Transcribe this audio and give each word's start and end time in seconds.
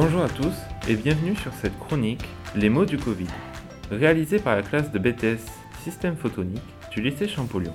Bonjour 0.00 0.22
à 0.22 0.28
tous 0.28 0.54
et 0.88 0.94
bienvenue 0.94 1.34
sur 1.34 1.52
cette 1.54 1.76
chronique 1.76 2.24
Les 2.54 2.68
mots 2.68 2.84
du 2.84 2.98
Covid, 2.98 3.26
réalisée 3.90 4.38
par 4.38 4.54
la 4.54 4.62
classe 4.62 4.92
de 4.92 4.98
BTS 5.00 5.42
Système 5.82 6.14
Photonique 6.14 6.62
du 6.92 7.02
lycée 7.02 7.26
Champollion. 7.26 7.74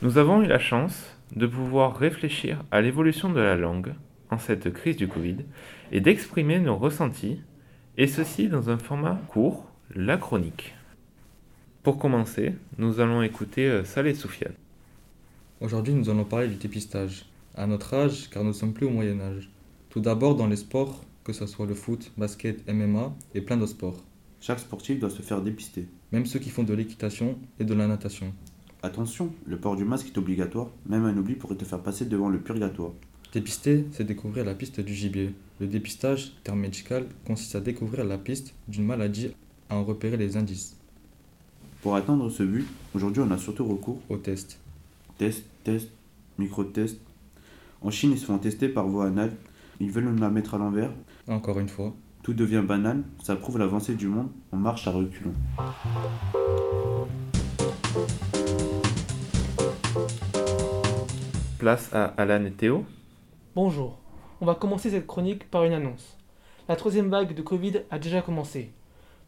Nous 0.00 0.16
avons 0.16 0.40
eu 0.40 0.46
la 0.46 0.58
chance 0.58 1.14
de 1.36 1.46
pouvoir 1.46 1.94
réfléchir 1.94 2.64
à 2.70 2.80
l'évolution 2.80 3.30
de 3.30 3.40
la 3.40 3.56
langue 3.56 3.92
en 4.30 4.38
cette 4.38 4.72
crise 4.72 4.96
du 4.96 5.06
Covid 5.06 5.36
et 5.90 6.00
d'exprimer 6.00 6.60
nos 6.60 6.78
ressentis, 6.78 7.42
et 7.98 8.06
ceci 8.06 8.48
dans 8.48 8.70
un 8.70 8.78
format 8.78 9.20
court, 9.28 9.66
la 9.94 10.16
chronique. 10.16 10.74
Pour 11.82 11.98
commencer, 11.98 12.54
nous 12.78 13.00
allons 13.00 13.20
écouter 13.20 13.68
euh, 13.68 13.84
Saleh 13.84 14.14
Soufiane. 14.14 14.54
Aujourd'hui, 15.60 15.92
nous 15.92 16.08
allons 16.08 16.24
parler 16.24 16.48
du 16.48 16.54
dépistage. 16.54 17.26
À 17.54 17.66
notre 17.66 17.92
âge, 17.92 18.30
car 18.30 18.44
nous 18.44 18.48
ne 18.48 18.54
sommes 18.54 18.72
plus 18.72 18.86
au 18.86 18.90
Moyen 18.90 19.20
Âge. 19.20 19.50
Tout 19.92 20.00
d'abord 20.00 20.36
dans 20.36 20.46
les 20.46 20.56
sports, 20.56 21.04
que 21.22 21.34
ce 21.34 21.46
soit 21.46 21.66
le 21.66 21.74
foot, 21.74 22.12
basket, 22.16 22.66
MMA 22.66 23.14
et 23.34 23.42
plein 23.42 23.58
d'autres 23.58 23.72
sports. 23.72 24.02
Chaque 24.40 24.60
sportif 24.60 24.98
doit 24.98 25.10
se 25.10 25.20
faire 25.20 25.42
dépister. 25.42 25.86
Même 26.12 26.24
ceux 26.24 26.38
qui 26.38 26.48
font 26.48 26.62
de 26.62 26.72
l'équitation 26.72 27.38
et 27.60 27.64
de 27.64 27.74
la 27.74 27.86
natation. 27.86 28.32
Attention, 28.82 29.34
le 29.44 29.58
port 29.58 29.76
du 29.76 29.84
masque 29.84 30.06
est 30.06 30.16
obligatoire, 30.16 30.68
même 30.86 31.04
un 31.04 31.14
oubli 31.18 31.34
pourrait 31.34 31.56
te 31.56 31.66
faire 31.66 31.82
passer 31.82 32.06
devant 32.06 32.30
le 32.30 32.40
purgatoire. 32.40 32.92
Dépister, 33.34 33.84
c'est 33.92 34.04
découvrir 34.04 34.46
la 34.46 34.54
piste 34.54 34.80
du 34.80 34.94
gibier. 34.94 35.34
Le 35.60 35.66
dépistage, 35.66 36.32
terme 36.42 36.60
médical, 36.60 37.06
consiste 37.26 37.54
à 37.54 37.60
découvrir 37.60 38.06
la 38.06 38.16
piste 38.16 38.54
d'une 38.68 38.86
maladie, 38.86 39.32
à 39.68 39.76
en 39.76 39.84
repérer 39.84 40.16
les 40.16 40.38
indices. 40.38 40.74
Pour 41.82 41.96
atteindre 41.96 42.30
ce 42.30 42.44
but, 42.44 42.66
aujourd'hui 42.94 43.22
on 43.22 43.30
a 43.30 43.36
surtout 43.36 43.66
recours 43.66 44.00
Au 44.08 44.16
test. 44.16 44.58
test, 45.18 45.44
test, 45.64 45.90
micro-test. 46.38 46.98
En 47.82 47.90
Chine, 47.90 48.12
ils 48.12 48.18
se 48.18 48.24
font 48.24 48.38
tester 48.38 48.70
par 48.70 48.88
voie 48.88 49.08
anale. 49.08 49.36
Ils 49.80 49.90
veulent 49.90 50.04
nous 50.04 50.20
la 50.20 50.30
mettre 50.30 50.54
à 50.54 50.58
l'envers. 50.58 50.90
Encore 51.28 51.58
une 51.58 51.68
fois. 51.68 51.94
Tout 52.22 52.34
devient 52.34 52.62
banal. 52.66 53.02
Ça 53.22 53.36
prouve 53.36 53.58
l'avancée 53.58 53.94
du 53.94 54.08
monde. 54.08 54.30
On 54.52 54.56
marche 54.56 54.86
à 54.86 54.90
reculons. 54.92 55.34
Place 61.58 61.92
à 61.92 62.06
Alan 62.16 62.44
et 62.44 62.52
Théo. 62.52 62.84
Bonjour, 63.54 63.98
on 64.40 64.46
va 64.46 64.54
commencer 64.54 64.90
cette 64.90 65.06
chronique 65.06 65.48
par 65.50 65.64
une 65.64 65.72
annonce. 65.72 66.18
La 66.68 66.76
troisième 66.76 67.08
vague 67.08 67.34
de 67.34 67.42
Covid 67.42 67.82
a 67.90 67.98
déjà 67.98 68.22
commencé, 68.22 68.72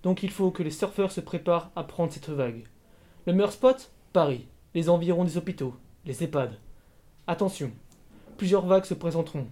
donc 0.02 0.22
il 0.22 0.30
faut 0.30 0.50
que 0.50 0.62
les 0.62 0.70
surfeurs 0.70 1.12
se 1.12 1.20
préparent 1.20 1.70
à 1.76 1.84
prendre 1.84 2.12
cette 2.12 2.30
vague. 2.30 2.64
Le 3.26 3.32
meilleur 3.32 3.52
spot 3.52 3.92
Paris, 4.12 4.48
les 4.74 4.88
environs 4.88 5.24
des 5.24 5.36
hôpitaux, 5.36 5.76
les 6.06 6.24
EHPAD. 6.24 6.58
Attention, 7.26 7.70
plusieurs 8.36 8.66
vagues 8.66 8.84
se 8.84 8.94
présenteront. 8.94 9.46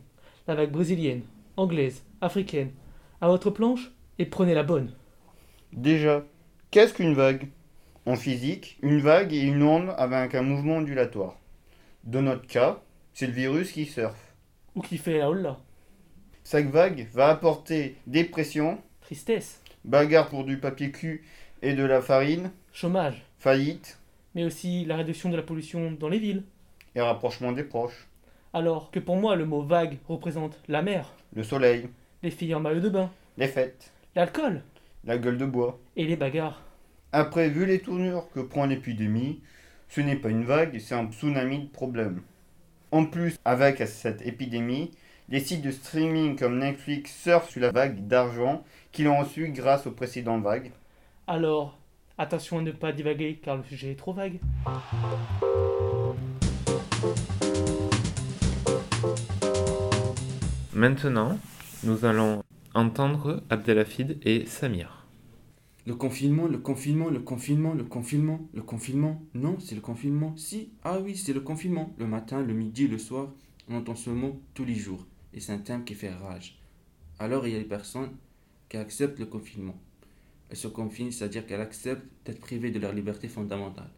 La 0.46 0.54
vague 0.54 0.70
brésilienne, 0.72 1.22
anglaise, 1.56 2.02
africaine. 2.20 2.70
À 3.20 3.28
votre 3.28 3.50
planche 3.50 3.92
et 4.18 4.26
prenez 4.26 4.54
la 4.54 4.62
bonne. 4.62 4.92
Déjà, 5.72 6.24
qu'est-ce 6.70 6.94
qu'une 6.94 7.14
vague? 7.14 7.48
En 8.04 8.16
physique, 8.16 8.78
une 8.82 9.00
vague 9.00 9.32
est 9.32 9.42
une 9.42 9.62
onde 9.62 9.94
avec 9.96 10.34
un 10.34 10.42
mouvement 10.42 10.76
ondulatoire. 10.76 11.38
Dans 12.04 12.22
notre 12.22 12.46
cas, 12.46 12.82
c'est 13.12 13.28
le 13.28 13.32
virus 13.32 13.70
qui 13.70 13.86
surfe. 13.86 14.34
Ou 14.74 14.80
qui 14.80 14.98
fait 14.98 15.18
la 15.18 15.30
holla. 15.30 15.58
Chaque 16.44 16.70
vague 16.70 17.06
va 17.12 17.28
apporter 17.28 17.96
dépression, 18.08 18.78
Tristesse, 19.02 19.60
bagarre 19.84 20.28
pour 20.28 20.44
du 20.44 20.58
papier 20.58 20.90
cul 20.90 21.24
et 21.62 21.74
de 21.74 21.84
la 21.84 22.00
farine, 22.00 22.50
chômage, 22.72 23.22
faillite 23.38 23.98
mais 24.34 24.44
aussi 24.44 24.84
la 24.84 24.96
réduction 24.96 25.28
de 25.30 25.36
la 25.36 25.42
pollution 25.42 25.92
dans 25.92 26.08
les 26.08 26.18
villes. 26.18 26.42
et 26.94 27.00
rapprochement 27.00 27.52
des 27.52 27.64
proches. 27.64 28.08
Alors 28.52 28.90
que 28.90 28.98
pour 29.00 29.16
moi 29.16 29.36
le 29.36 29.46
mot 29.46 29.62
vague 29.62 29.98
représente 30.08 30.58
la 30.68 30.82
mer, 30.82 31.12
Le 31.34 31.42
soleil, 31.42 31.88
les 32.22 32.30
filles 32.30 32.54
en 32.54 32.60
maillot 32.60 32.80
de 32.80 32.88
bain, 32.90 33.10
les 33.38 33.48
fêtes, 33.48 33.92
l'alcool 34.14 34.62
la 35.04 35.18
gueule 35.18 35.38
de 35.38 35.46
bois. 35.46 35.78
et 35.96 36.04
les 36.04 36.16
bagarres. 36.16 36.62
Après, 37.12 37.48
vu 37.48 37.66
les 37.66 37.80
tournures 37.80 38.30
que 38.30 38.40
prend 38.40 38.66
l'épidémie, 38.66 39.40
ce 39.88 40.00
n'est 40.00 40.16
pas 40.16 40.28
une 40.30 40.44
vague, 40.44 40.78
c'est 40.78 40.94
un 40.94 41.10
tsunami 41.10 41.64
de 41.64 41.68
problèmes. 41.68 42.22
En 42.92 43.04
plus, 43.06 43.36
avec 43.44 43.78
cette 43.86 44.24
épidémie, 44.26 44.90
les 45.28 45.40
sites 45.40 45.62
de 45.62 45.70
streaming 45.70 46.36
comme 46.38 46.58
Netflix 46.58 47.14
surfent 47.22 47.48
sur 47.50 47.60
la 47.62 47.70
vague 47.72 48.06
d'argent 48.06 48.62
qu'ils 48.92 49.08
ont 49.08 49.18
reçue 49.18 49.48
grâce 49.48 49.86
aux 49.86 49.92
précédentes 49.92 50.42
vagues. 50.42 50.70
Alors, 51.26 51.78
attention 52.18 52.58
à 52.58 52.62
ne 52.62 52.70
pas 52.72 52.92
divaguer 52.92 53.40
car 53.42 53.56
le 53.56 53.62
sujet 53.64 53.92
est 53.92 53.96
trop 53.98 54.12
vague. 54.12 54.38
Maintenant, 60.82 61.38
nous 61.84 62.04
allons 62.04 62.42
entendre 62.74 63.44
Abdelhafid 63.50 64.18
et 64.24 64.46
Samir. 64.46 65.06
Le 65.86 65.94
confinement, 65.94 66.48
le 66.48 66.58
confinement, 66.58 67.08
le 67.08 67.20
confinement, 67.20 67.72
le 67.72 67.84
confinement, 67.84 68.40
le 68.52 68.62
confinement. 68.62 69.22
Non, 69.32 69.60
c'est 69.60 69.76
le 69.76 69.80
confinement. 69.80 70.36
Si, 70.36 70.72
ah 70.82 70.98
oui, 70.98 71.14
c'est 71.14 71.34
le 71.34 71.38
confinement. 71.38 71.94
Le 71.98 72.08
matin, 72.08 72.42
le 72.42 72.52
midi, 72.52 72.88
le 72.88 72.98
soir, 72.98 73.28
on 73.68 73.76
entend 73.76 73.94
ce 73.94 74.10
mot 74.10 74.42
tous 74.54 74.64
les 74.64 74.74
jours. 74.74 75.06
Et 75.32 75.38
c'est 75.38 75.52
un 75.52 75.58
thème 75.58 75.84
qui 75.84 75.94
fait 75.94 76.12
rage. 76.12 76.58
Alors 77.20 77.46
il 77.46 77.52
y 77.52 77.56
a 77.56 77.60
des 77.60 77.64
personnes 77.64 78.16
qui 78.68 78.76
acceptent 78.76 79.20
le 79.20 79.26
confinement. 79.26 79.80
Elles 80.50 80.56
se 80.56 80.66
confinent, 80.66 81.12
c'est-à-dire 81.12 81.46
qu'elles 81.46 81.60
acceptent 81.60 82.08
d'être 82.24 82.40
privées 82.40 82.72
de 82.72 82.80
leur 82.80 82.92
liberté 82.92 83.28
fondamentale. 83.28 83.90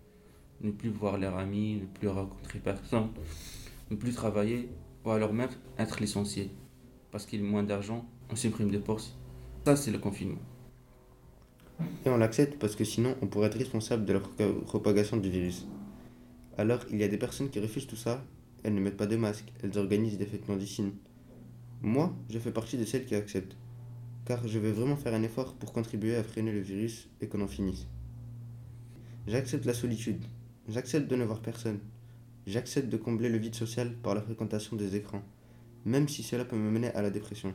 Ne 0.61 0.71
plus 0.71 0.91
voir 0.91 1.17
leurs 1.17 1.39
amis, 1.39 1.77
ne 1.77 1.87
plus 1.87 2.09
rencontrer 2.09 2.59
personne, 2.59 3.09
ne 3.91 3.97
plus 3.97 4.13
travailler, 4.13 4.69
ou 5.07 5.13
alors 5.13 5.33
même 5.33 5.49
être 5.79 6.03
licencié. 6.03 6.51
Parce 7.15 7.27
qu'il 7.27 7.41
y 7.41 7.47
a 7.47 7.49
moins 7.49 7.63
d'argent, 7.63 8.05
on 8.29 8.35
supprime 8.35 8.73
des 8.73 8.81
postes. 8.81 9.15
Ça, 9.65 9.77
c'est 9.77 9.93
le 9.93 9.99
confinement. 9.99 10.41
Et 12.05 12.09
on 12.09 12.17
l'accepte 12.17 12.59
parce 12.59 12.75
que 12.75 12.83
sinon 12.83 13.15
on 13.23 13.29
pourrait 13.29 13.47
être 13.47 13.57
responsable 13.57 14.05
de 14.05 14.15
la 14.15 14.21
propagation 14.67 15.17
du 15.19 15.31
virus. 15.31 15.65
Alors 16.59 16.81
il 16.91 16.97
y 16.99 17.05
a 17.05 17.09
des 17.09 17.17
personnes 17.17 17.51
qui 17.51 17.61
refusent 17.61 17.87
tout 17.87 17.95
ça, 17.95 18.25
elles 18.65 18.75
ne 18.75 18.81
mettent 18.81 18.97
pas 18.97 19.07
de 19.07 19.15
masque, 19.15 19.53
elles 19.63 19.79
organisent 19.79 20.19
des 20.19 20.27
fêtes 20.27 20.45
clandestines. 20.45 20.91
Moi, 21.83 22.13
je 22.31 22.39
fais 22.41 22.51
partie 22.51 22.79
de 22.79 22.85
celles 22.85 23.07
qui 23.07 23.15
acceptent, 23.15 23.57
car 24.25 24.49
je 24.49 24.59
veux 24.59 24.73
vraiment 24.73 24.97
faire 24.97 25.15
un 25.15 25.23
effort 25.23 25.55
pour 25.55 25.73
contribuer 25.73 26.17
à 26.17 26.25
freiner 26.25 26.51
le 26.51 26.63
virus 26.63 27.09
et 27.21 27.29
qu'on 27.29 27.43
en 27.43 27.47
finisse. 27.47 27.87
J'accepte 29.29 29.67
la 29.67 29.75
solitude, 29.75 30.25
j'accepte 30.69 31.09
de 31.09 31.15
ne 31.15 31.25
voir 31.25 31.43
personne, 31.43 31.79
j'accepte 32.49 32.89
de 32.89 32.97
combler 32.97 33.29
le 33.29 33.39
vide 33.39 33.55
social 33.55 33.95
par 34.03 34.17
la 34.17 34.21
fréquentation 34.21 34.75
des 34.75 34.97
écrans, 34.97 35.23
même 35.85 36.09
si 36.09 36.23
cela 36.23 36.45
peut 36.45 36.57
me 36.57 36.71
mener 36.71 36.93
à 36.95 37.03
la 37.03 37.11
dépression. 37.11 37.55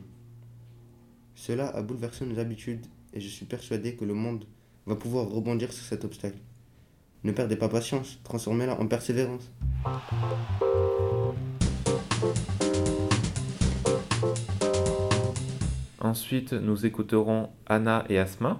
Cela 1.34 1.68
a 1.68 1.82
bouleversé 1.82 2.26
nos 2.26 2.38
habitudes 2.38 2.86
et 3.12 3.20
je 3.20 3.28
suis 3.28 3.46
persuadé 3.46 3.96
que 3.96 4.04
le 4.04 4.14
monde 4.14 4.44
va 4.86 4.96
pouvoir 4.96 5.28
rebondir 5.28 5.72
sur 5.72 5.84
cet 5.84 6.04
obstacle. 6.04 6.38
Ne 7.24 7.32
perdez 7.32 7.56
pas 7.56 7.68
patience, 7.68 8.18
transformez-la 8.24 8.80
en 8.80 8.86
persévérance. 8.86 9.50
Ensuite, 16.00 16.54
nous 16.54 16.86
écouterons 16.86 17.50
Anna 17.66 18.04
et 18.08 18.18
Asma. 18.18 18.58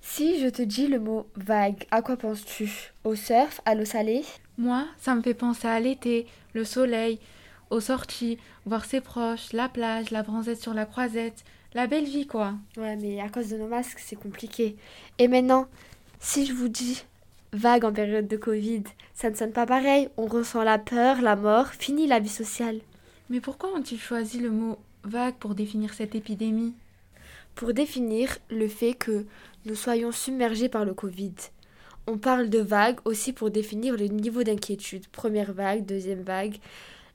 Si 0.00 0.40
je 0.40 0.48
te 0.48 0.62
dis 0.62 0.86
le 0.86 1.00
mot 1.00 1.26
vague, 1.34 1.84
à 1.90 2.02
quoi 2.02 2.16
penses-tu? 2.16 2.92
Au 3.04 3.14
surf, 3.14 3.60
à 3.64 3.74
l'eau 3.74 3.84
salée? 3.84 4.22
Moi, 4.56 4.86
ça 4.98 5.14
me 5.14 5.22
fait 5.22 5.34
penser 5.34 5.66
à 5.66 5.80
l'été, 5.80 6.26
le 6.54 6.64
soleil, 6.64 7.18
aux 7.70 7.80
sorties, 7.80 8.38
voir 8.66 8.84
ses 8.84 9.00
proches, 9.00 9.52
la 9.52 9.68
plage, 9.68 10.10
la 10.10 10.22
bronzette 10.22 10.60
sur 10.60 10.74
la 10.74 10.86
croisette, 10.86 11.44
la 11.74 11.86
belle 11.86 12.04
vie 12.04 12.26
quoi. 12.26 12.54
Ouais, 12.76 12.96
mais 12.96 13.20
à 13.20 13.28
cause 13.28 13.48
de 13.48 13.56
nos 13.56 13.68
masques, 13.68 13.98
c'est 13.98 14.16
compliqué. 14.16 14.76
Et 15.18 15.28
maintenant, 15.28 15.66
si 16.20 16.46
je 16.46 16.52
vous 16.52 16.68
dis 16.68 17.04
vague 17.52 17.84
en 17.84 17.92
période 17.92 18.28
de 18.28 18.36
Covid, 18.36 18.84
ça 19.14 19.30
ne 19.30 19.36
sonne 19.36 19.52
pas 19.52 19.66
pareil. 19.66 20.08
On 20.16 20.26
ressent 20.26 20.62
la 20.62 20.78
peur, 20.78 21.20
la 21.20 21.36
mort, 21.36 21.68
fini 21.68 22.06
la 22.06 22.20
vie 22.20 22.28
sociale. 22.28 22.80
Mais 23.30 23.40
pourquoi 23.40 23.74
ont-ils 23.74 24.00
choisi 24.00 24.38
le 24.38 24.50
mot 24.50 24.78
vague 25.04 25.34
pour 25.34 25.54
définir 25.54 25.94
cette 25.94 26.14
épidémie? 26.14 26.74
Pour 27.54 27.74
définir 27.74 28.38
le 28.50 28.68
fait 28.68 28.94
que 28.94 29.26
nous 29.66 29.74
soyons 29.74 30.12
submergés 30.12 30.68
par 30.68 30.84
le 30.84 30.94
Covid. 30.94 31.34
On 32.06 32.16
parle 32.16 32.48
de 32.48 32.60
vague 32.60 33.00
aussi 33.04 33.32
pour 33.32 33.50
définir 33.50 33.96
le 33.96 34.06
niveau 34.06 34.42
d'inquiétude. 34.42 35.06
Première 35.08 35.52
vague, 35.52 35.84
deuxième 35.84 36.22
vague. 36.22 36.56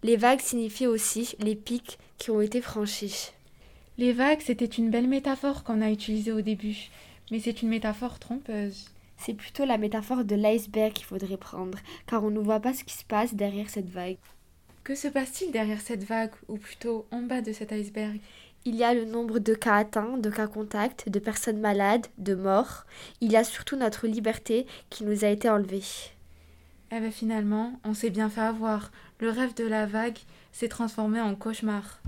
Les 0.03 0.17
vagues 0.17 0.41
signifient 0.41 0.87
aussi 0.87 1.33
les 1.39 1.55
pics 1.55 1.97
qui 2.17 2.29
ont 2.29 2.41
été 2.41 2.59
franchis. 2.59 3.31
Les 3.97 4.11
vagues, 4.11 4.41
c'était 4.41 4.65
une 4.65 4.89
belle 4.89 5.07
métaphore 5.07 5.63
qu'on 5.63 5.81
a 5.81 5.89
utilisée 5.89 6.33
au 6.33 6.41
début, 6.41 6.89
mais 7.31 7.39
c'est 7.39 7.61
une 7.61 7.69
métaphore 7.69 8.19
trompeuse. 8.19 8.89
C'est 9.17 9.33
plutôt 9.33 9.63
la 9.63 9.77
métaphore 9.77 10.25
de 10.25 10.35
l'iceberg 10.35 10.91
qu'il 10.91 11.05
faudrait 11.05 11.37
prendre, 11.37 11.77
car 12.05 12.21
on 12.25 12.31
ne 12.31 12.39
voit 12.39 12.59
pas 12.59 12.73
ce 12.73 12.83
qui 12.83 12.95
se 12.95 13.05
passe 13.05 13.33
derrière 13.33 13.69
cette 13.69 13.89
vague. 13.89 14.17
Que 14.83 14.93
se 14.93 15.07
passe-t-il 15.07 15.53
derrière 15.53 15.79
cette 15.79 16.03
vague, 16.03 16.33
ou 16.49 16.57
plutôt 16.57 17.05
en 17.11 17.21
bas 17.21 17.41
de 17.41 17.53
cet 17.53 17.71
iceberg? 17.71 18.19
Il 18.65 18.75
y 18.75 18.83
a 18.83 18.93
le 18.93 19.05
nombre 19.05 19.39
de 19.39 19.53
cas 19.53 19.75
atteints, 19.75 20.17
de 20.17 20.29
cas 20.29 20.47
contacts, 20.47 21.07
de 21.07 21.19
personnes 21.19 21.61
malades, 21.61 22.07
de 22.17 22.35
morts. 22.35 22.85
Il 23.21 23.31
y 23.31 23.37
a 23.37 23.45
surtout 23.45 23.77
notre 23.77 24.07
liberté 24.07 24.65
qui 24.89 25.05
nous 25.05 25.23
a 25.23 25.29
été 25.29 25.49
enlevée. 25.49 25.83
Eh 26.95 26.99
ben, 26.99 27.11
finalement, 27.11 27.79
on 27.83 27.95
s'est 27.95 28.11
bien 28.11 28.29
fait 28.29 28.41
avoir. 28.41 28.91
Le 29.19 29.31
rêve 29.31 29.55
de 29.55 29.65
la 29.65 29.87
vague 29.87 30.19
s'est 30.51 30.67
transformé 30.67 31.19
en 31.19 31.33
cauchemar. 31.33 31.99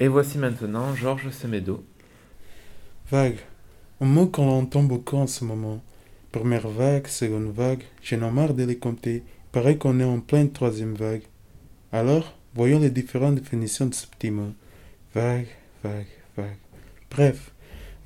Et 0.00 0.08
voici 0.08 0.36
maintenant 0.38 0.96
Georges 0.96 1.30
Semedo. 1.30 1.84
Vague. 3.12 3.38
Un 4.00 4.06
mot 4.06 4.26
qu'on 4.26 4.48
entend 4.48 4.82
beaucoup 4.82 5.18
en 5.18 5.28
ce 5.28 5.44
moment. 5.44 5.80
Première 6.32 6.66
vague, 6.66 7.06
seconde 7.06 7.52
vague, 7.54 7.84
j'en 8.02 8.26
ai 8.26 8.30
marre 8.32 8.54
de 8.54 8.64
les 8.64 8.78
compter. 8.78 9.22
Pareil 9.52 9.78
qu'on 9.78 10.00
est 10.00 10.04
en 10.04 10.18
pleine 10.18 10.50
troisième 10.50 10.94
vague. 10.94 11.22
Alors, 11.92 12.36
voyons 12.56 12.80
les 12.80 12.90
différentes 12.90 13.36
définitions 13.36 13.86
de 13.86 13.94
ce 13.94 14.08
petit 14.08 14.32
mot. 14.32 14.52
Vague, 15.14 15.46
vague, 15.84 16.06
vague. 16.36 16.56
Bref, 17.12 17.52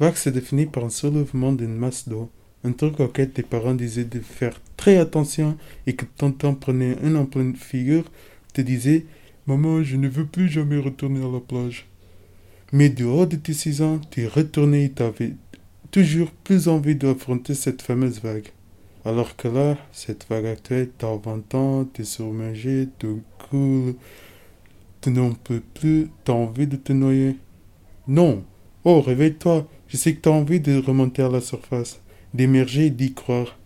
vague 0.00 0.16
se 0.16 0.30
définit 0.30 0.66
par 0.66 0.84
un 0.84 0.90
soulèvement 0.90 1.52
d'une 1.52 1.76
masse 1.76 2.08
d'eau. 2.08 2.30
Un 2.64 2.72
truc 2.72 3.00
auquel 3.00 3.30
tes 3.30 3.42
parents 3.42 3.74
disaient 3.74 4.04
de 4.04 4.20
faire 4.20 4.60
très 4.76 4.96
attention 4.96 5.56
et 5.86 5.94
que 5.94 6.04
tonton 6.04 6.54
prenait 6.54 6.96
un 7.02 7.14
en 7.16 7.26
pleine 7.26 7.56
figure, 7.56 8.04
te 8.52 8.60
disait 8.60 9.04
Maman, 9.46 9.82
je 9.82 9.96
ne 9.96 10.08
veux 10.08 10.24
plus 10.24 10.48
jamais 10.48 10.78
retourner 10.78 11.22
à 11.22 11.30
la 11.30 11.40
plage. 11.40 11.86
Mais 12.72 12.88
du 12.88 13.04
haut 13.04 13.26
de 13.26 13.36
tes 13.36 13.52
six 13.52 13.82
ans, 13.82 14.00
tu 14.10 14.26
retourné 14.26 14.84
et 14.84 14.90
t'avais 14.90 15.34
toujours 15.90 16.30
plus 16.30 16.66
envie 16.68 16.96
d'affronter 16.96 17.54
cette 17.54 17.82
fameuse 17.82 18.20
vague. 18.20 18.48
Alors 19.04 19.36
que 19.36 19.48
là, 19.48 19.76
cette 19.92 20.26
vague 20.30 20.46
actuelle, 20.46 20.88
t'as 20.96 21.14
20 21.14 21.54
ans, 21.54 21.84
t'es 21.84 22.04
submergé, 22.04 22.88
tout 22.98 23.20
cool, 23.50 23.94
tu 25.02 25.10
n'en 25.10 25.34
peux 25.34 25.60
plus, 25.60 26.08
t'as 26.24 26.32
envie 26.32 26.66
de 26.66 26.76
te 26.76 26.94
noyer. 26.94 27.36
Non. 28.08 28.42
Oh, 28.84 29.02
réveille-toi, 29.02 29.68
je 29.94 29.98
sais 30.00 30.12
que 30.12 30.22
t'as 30.22 30.30
envie 30.30 30.58
de 30.58 30.76
remonter 30.76 31.22
à 31.22 31.28
la 31.28 31.40
surface, 31.40 32.00
d'émerger 32.34 32.86
et 32.86 32.90
d'y 32.90 33.14
croire. 33.14 33.56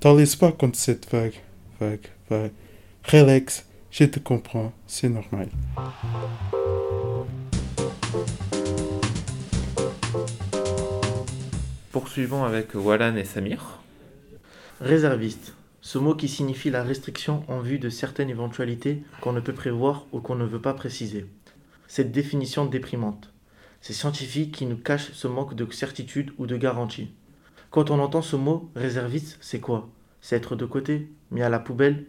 T'en 0.00 0.14
laisses 0.14 0.34
pas 0.34 0.50
contre 0.50 0.78
cette 0.78 1.10
vague. 1.10 1.34
Vague, 1.78 2.08
vague. 2.30 2.52
Relax, 3.02 3.66
je 3.90 4.04
te 4.04 4.18
comprends, 4.18 4.72
c'est 4.86 5.10
normal. 5.10 5.50
Poursuivons 11.92 12.44
avec 12.44 12.74
Wallan 12.74 13.16
et 13.16 13.26
Samir. 13.26 13.82
Réserviste. 14.80 15.52
Ce 15.82 15.98
mot 15.98 16.14
qui 16.14 16.28
signifie 16.28 16.70
la 16.70 16.82
restriction 16.82 17.44
en 17.46 17.60
vue 17.60 17.78
de 17.78 17.90
certaines 17.90 18.30
éventualités 18.30 19.02
qu'on 19.20 19.34
ne 19.34 19.40
peut 19.40 19.52
prévoir 19.52 20.06
ou 20.12 20.20
qu'on 20.20 20.34
ne 20.34 20.46
veut 20.46 20.62
pas 20.62 20.72
préciser. 20.72 21.26
Cette 21.88 22.10
définition 22.10 22.64
déprimante. 22.64 23.33
C'est 23.86 23.92
scientifique 23.92 24.52
qui 24.52 24.64
nous 24.64 24.78
cache 24.78 25.12
ce 25.12 25.28
manque 25.28 25.52
de 25.52 25.70
certitude 25.70 26.32
ou 26.38 26.46
de 26.46 26.56
garantie. 26.56 27.12
Quand 27.70 27.90
on 27.90 27.98
entend 27.98 28.22
ce 28.22 28.34
mot 28.34 28.70
réserviste, 28.74 29.36
c'est 29.42 29.60
quoi? 29.60 29.90
C'est 30.22 30.36
être 30.36 30.56
de 30.56 30.64
côté, 30.64 31.10
mis 31.30 31.42
à 31.42 31.50
la 31.50 31.58
poubelle? 31.58 32.06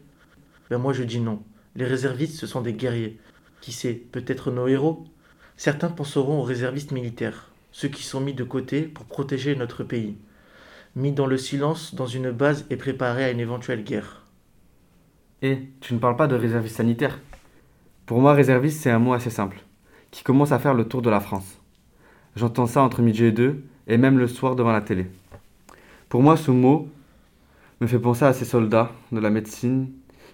Ben 0.69 0.77
moi 0.77 0.93
je 0.93 1.03
dis 1.03 1.19
non. 1.19 1.43
Les 1.75 1.83
réservistes, 1.83 2.39
ce 2.39 2.47
sont 2.47 2.61
des 2.61 2.71
guerriers. 2.71 3.19
Qui 3.59 3.73
sait, 3.73 3.91
peut-être 3.93 4.51
nos 4.51 4.69
héros? 4.69 5.03
Certains 5.57 5.89
penseront 5.89 6.39
aux 6.39 6.43
réservistes 6.43 6.93
militaires, 6.93 7.51
ceux 7.73 7.89
qui 7.89 8.03
sont 8.03 8.21
mis 8.21 8.33
de 8.33 8.45
côté 8.45 8.83
pour 8.83 9.03
protéger 9.03 9.53
notre 9.57 9.83
pays, 9.83 10.15
mis 10.95 11.11
dans 11.11 11.27
le 11.27 11.37
silence 11.37 11.93
dans 11.93 12.07
une 12.07 12.31
base 12.31 12.65
et 12.69 12.77
préparés 12.77 13.25
à 13.25 13.31
une 13.31 13.41
éventuelle 13.41 13.83
guerre. 13.83 14.23
Et 15.41 15.63
tu 15.81 15.93
ne 15.93 15.99
parles 15.99 16.15
pas 16.15 16.27
de 16.27 16.37
réserviste 16.37 16.77
sanitaire 16.77 17.19
Pour 18.05 18.21
moi, 18.21 18.31
réserviste, 18.31 18.81
c'est 18.81 18.91
un 18.91 18.99
mot 18.99 19.11
assez 19.11 19.29
simple, 19.29 19.61
qui 20.11 20.23
commence 20.23 20.53
à 20.53 20.59
faire 20.59 20.73
le 20.73 20.87
tour 20.87 21.01
de 21.01 21.09
la 21.09 21.19
France. 21.19 21.59
J'entends 22.35 22.67
ça 22.67 22.81
entre 22.81 23.01
midi 23.01 23.23
et 23.23 23.31
deux, 23.31 23.63
et 23.87 23.97
même 23.97 24.17
le 24.17 24.27
soir 24.27 24.55
devant 24.55 24.73
la 24.73 24.81
télé. 24.81 25.07
Pour 26.09 26.21
moi, 26.21 26.35
ce 26.35 26.51
mot 26.51 26.89
me 27.79 27.87
fait 27.87 27.99
penser 27.99 28.25
à 28.25 28.33
ces 28.33 28.45
soldats 28.45 28.91
de 29.11 29.19
la 29.19 29.29
médecine 29.29 29.89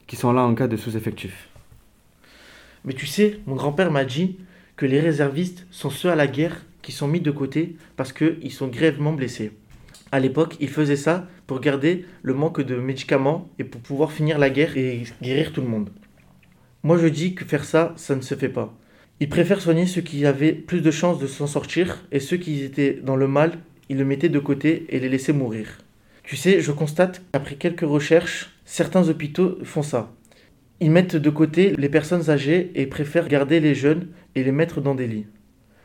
qui 0.08 0.16
sont 0.16 0.34
là 0.34 0.42
en 0.42 0.56
cas 0.56 0.68
de 0.68 0.78
sous-effectif. 0.78 1.50
Mais 2.86 2.94
tu 2.94 3.06
sais, 3.06 3.40
mon 3.46 3.56
grand-père 3.56 3.92
m'a 3.92 4.06
dit 4.06 4.38
que 4.76 4.86
les 4.88 5.00
réservistes 5.00 5.68
sont 5.70 5.92
ceux 5.92 6.10
à 6.10 6.16
la 6.16 6.28
guerre 6.28 6.66
qui 6.82 6.92
sont 6.92 7.08
mis 7.08 7.22
de 7.22 7.30
côté 7.30 7.76
parce 7.96 8.12
qu'ils 8.12 8.52
sont 8.52 8.68
grièvement 8.68 9.14
blessés. 9.14 9.52
À 10.12 10.20
l'époque, 10.20 10.58
ils 10.60 10.70
faisaient 10.70 10.96
ça 10.96 11.28
pour 11.46 11.60
garder 11.60 12.06
le 12.24 12.34
manque 12.34 12.62
de 12.62 12.76
médicaments 12.76 13.48
et 13.60 13.64
pour 13.64 13.80
pouvoir 13.80 14.12
finir 14.12 14.40
la 14.40 14.50
guerre 14.50 14.76
et 14.76 15.04
guérir 15.22 15.54
tout 15.54 15.62
le 15.62 15.68
monde. 15.68 15.90
Moi 16.84 16.98
je 16.98 17.08
dis 17.08 17.36
que 17.36 17.46
faire 17.46 17.64
ça, 17.64 17.94
ça 17.96 18.16
ne 18.16 18.22
se 18.22 18.34
fait 18.34 18.50
pas. 18.50 18.74
Ils 19.22 19.30
préfèrent 19.30 19.62
soigner 19.62 19.86
ceux 19.86 20.02
qui 20.02 20.26
avaient 20.26 20.52
plus 20.52 20.82
de 20.82 20.90
chances 20.90 21.20
de 21.20 21.28
s'en 21.28 21.46
sortir 21.46 22.00
et 22.12 22.20
ceux 22.20 22.38
qui 22.38 22.64
étaient 22.64 23.00
dans 23.04 23.16
le 23.16 23.28
mal, 23.28 23.60
ils 23.88 24.00
le 24.00 24.04
mettaient 24.04 24.30
de 24.30 24.40
côté 24.40 24.88
et 24.90 25.00
les 25.00 25.10
laissaient 25.10 25.32
mourir. 25.32 25.78
Tu 26.24 26.36
sais, 26.36 26.60
je 26.60 26.72
constate 26.72 27.22
qu'après 27.32 27.54
quelques 27.54 27.88
recherches, 27.88 28.50
certains 28.66 29.10
hôpitaux 29.10 29.60
font 29.64 29.84
ça. 29.84 30.12
Ils 30.80 30.90
mettent 30.90 31.18
de 31.18 31.30
côté 31.30 31.76
les 31.78 31.88
personnes 31.88 32.32
âgées 32.32 32.72
et 32.74 32.88
préfèrent 32.88 33.28
garder 33.28 33.60
les 33.60 33.76
jeunes 33.76 34.08
et 34.34 34.44
les 34.44 34.52
mettre 34.52 34.82
dans 34.82 34.96
des 34.96 35.06
lits. 35.06 35.28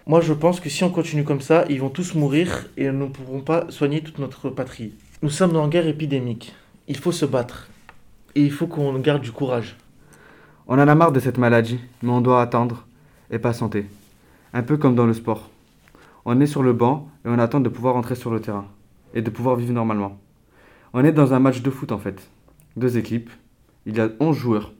Moi, 0.06 0.22
je 0.22 0.32
pense 0.32 0.58
que 0.58 0.70
si 0.70 0.82
on 0.82 0.90
continue 0.90 1.24
comme 1.24 1.42
ça, 1.42 1.66
ils 1.68 1.80
vont 1.80 1.90
tous 1.90 2.14
mourir 2.14 2.70
et 2.78 2.86
nous 2.90 3.08
ne 3.08 3.12
pourrons 3.12 3.42
pas 3.42 3.66
soigner 3.68 4.00
toute 4.00 4.18
notre 4.18 4.48
patrie. 4.48 4.94
Nous 5.20 5.28
sommes 5.28 5.54
une 5.54 5.68
guerre 5.68 5.88
épidémique. 5.88 6.54
Il 6.88 6.96
faut 6.96 7.12
se 7.12 7.26
battre. 7.26 7.68
Et 8.34 8.40
il 8.40 8.50
faut 8.50 8.66
qu'on 8.66 8.98
garde 8.98 9.20
du 9.20 9.32
courage. 9.32 9.76
On 10.68 10.78
en 10.78 10.88
a 10.88 10.94
marre 10.94 11.12
de 11.12 11.20
cette 11.20 11.36
maladie, 11.36 11.80
mais 12.02 12.12
on 12.12 12.22
doit 12.22 12.40
attendre 12.40 12.86
et 13.30 13.38
patienter. 13.38 13.86
Un 14.52 14.62
peu 14.62 14.76
comme 14.76 14.94
dans 14.94 15.06
le 15.06 15.14
sport. 15.14 15.50
On 16.24 16.40
est 16.40 16.46
sur 16.46 16.62
le 16.62 16.72
banc 16.72 17.08
et 17.24 17.28
on 17.28 17.38
attend 17.38 17.60
de 17.60 17.68
pouvoir 17.68 17.96
entrer 17.96 18.14
sur 18.14 18.30
le 18.30 18.40
terrain 18.40 18.66
et 19.14 19.22
de 19.22 19.30
pouvoir 19.30 19.56
vivre 19.56 19.72
normalement. 19.72 20.18
On 20.92 21.04
est 21.04 21.12
dans 21.12 21.34
un 21.34 21.38
match 21.38 21.62
de 21.62 21.70
foot 21.70 21.92
en 21.92 21.98
fait. 21.98 22.28
Deux 22.76 22.98
équipes. 22.98 23.30
Il 23.86 23.96
y 23.96 24.00
a 24.00 24.08
11 24.18 24.36
joueurs. 24.36 24.72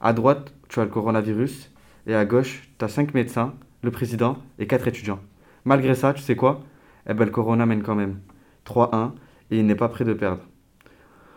À 0.00 0.12
droite, 0.12 0.54
tu 0.68 0.80
as 0.80 0.84
le 0.84 0.90
coronavirus 0.90 1.70
et 2.06 2.14
à 2.14 2.24
gauche, 2.24 2.68
tu 2.78 2.84
as 2.84 2.88
5 2.88 3.14
médecins, 3.14 3.54
le 3.82 3.90
président 3.90 4.38
et 4.58 4.66
4 4.66 4.86
étudiants. 4.86 5.20
Malgré 5.64 5.94
ça, 5.94 6.14
tu 6.14 6.22
sais 6.22 6.36
quoi? 6.36 6.62
Eh 7.08 7.14
ben 7.14 7.24
le 7.24 7.30
corona 7.30 7.66
mène 7.66 7.82
quand 7.82 7.94
même. 7.94 8.20
3-1 8.66 9.12
et 9.50 9.58
il 9.58 9.66
n'est 9.66 9.74
pas 9.74 9.88
prêt 9.88 10.04
de 10.04 10.14
perdre. 10.14 10.42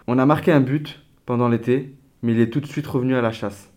On 0.07 0.19
a 0.19 0.25
marqué 0.25 0.51
un 0.51 0.62
but 0.62 1.04
pendant 1.25 1.50
l'été, 1.50 1.95
mais 2.21 2.33
il 2.33 2.39
est 2.39 2.50
tout 2.50 2.62
de 2.62 2.68
suite 2.68 2.88
revenu 2.88 3.15
à 3.15 3.21
la 3.21 3.31
chasse. 3.31 3.71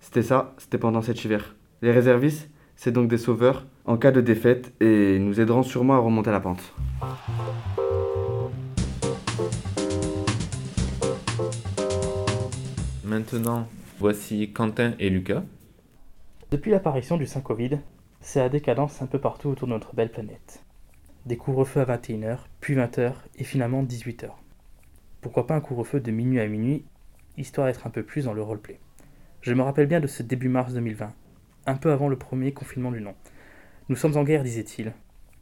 C'était 0.00 0.22
ça, 0.22 0.54
c'était 0.58 0.78
pendant 0.78 1.02
cet 1.02 1.24
hiver. 1.24 1.55
Les 1.82 1.90
réservistes, 1.90 2.48
c'est 2.74 2.90
donc 2.90 3.08
des 3.08 3.18
sauveurs 3.18 3.66
en 3.84 3.98
cas 3.98 4.10
de 4.10 4.22
défaite 4.22 4.72
et 4.80 5.18
nous 5.18 5.40
aideront 5.40 5.62
sûrement 5.62 5.94
à 5.94 5.98
remonter 5.98 6.30
la 6.30 6.40
pente. 6.40 6.72
Maintenant, 13.04 13.68
voici 13.98 14.52
Quentin 14.52 14.94
et 14.98 15.10
Lucas. 15.10 15.42
Depuis 16.50 16.70
l'apparition 16.70 17.18
du 17.18 17.26
5 17.26 17.42
Covid, 17.42 17.78
c'est 18.20 18.40
la 18.40 18.48
décadence 18.48 19.02
un 19.02 19.06
peu 19.06 19.18
partout 19.18 19.50
autour 19.50 19.68
de 19.68 19.72
notre 19.74 19.94
belle 19.94 20.10
planète. 20.10 20.62
Des 21.26 21.36
couvre-feux 21.36 21.80
à 21.80 21.84
21h, 21.84 22.38
puis 22.60 22.74
20h 22.74 23.12
et 23.36 23.44
finalement 23.44 23.82
18h. 23.82 24.30
Pourquoi 25.20 25.46
pas 25.46 25.56
un 25.56 25.60
couvre-feu 25.60 26.00
de 26.00 26.10
minuit 26.10 26.40
à 26.40 26.46
minuit, 26.46 26.84
histoire 27.36 27.66
d'être 27.66 27.86
un 27.86 27.90
peu 27.90 28.02
plus 28.02 28.24
dans 28.24 28.32
le 28.32 28.42
roleplay. 28.42 28.80
Je 29.42 29.52
me 29.52 29.62
rappelle 29.62 29.86
bien 29.86 30.00
de 30.00 30.06
ce 30.06 30.22
début 30.22 30.48
mars 30.48 30.72
2020, 30.72 31.12
un 31.66 31.74
peu 31.74 31.92
avant 31.92 32.08
le 32.08 32.16
premier 32.16 32.52
confinement 32.52 32.92
du 32.92 33.00
nom. 33.00 33.14
Nous 33.88 33.96
sommes 33.96 34.16
en 34.16 34.24
guerre, 34.24 34.42
disait-il. 34.42 34.92